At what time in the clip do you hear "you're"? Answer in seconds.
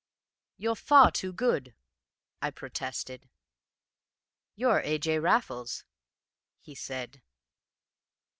0.57-0.73, 4.55-4.79